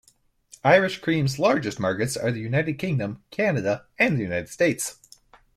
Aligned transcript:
Irish 0.63 0.97
cream's 0.99 1.37
largest 1.37 1.79
markets 1.79 2.17
are 2.17 2.31
the 2.31 2.39
United 2.39 2.79
Kingdom, 2.79 3.23
Canada, 3.29 3.85
and 3.99 4.17
the 4.17 4.23
United 4.23 4.49
States. 4.49 4.97